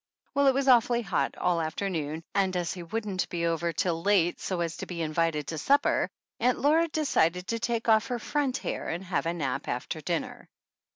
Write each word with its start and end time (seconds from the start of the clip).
Well, 0.33 0.47
it 0.47 0.55
was 0.55 0.67
awfully 0.67 1.03
hot 1.03 1.37
all 1.37 1.59
the 1.59 1.63
afternoon, 1.65 2.23
and, 2.33 2.57
as 2.57 2.73
he 2.73 2.81
wouldn't 2.81 3.29
be 3.29 3.45
over 3.45 3.71
till 3.71 4.01
late 4.01 4.39
so 4.39 4.61
as 4.61 4.77
to 4.77 4.87
be 4.87 5.03
invited 5.03 5.45
to 5.49 5.59
supper, 5.59 6.09
Aunt 6.39 6.57
Laura 6.57 6.87
decided 6.87 7.45
to 7.49 7.59
take 7.59 7.87
off 7.87 8.07
her 8.07 8.17
front 8.17 8.57
hair 8.57 8.89
and 8.89 9.03
have 9.03 9.27
a 9.27 9.33
nap 9.35 9.67
after 9.67 10.01
dinner. 10.01 10.49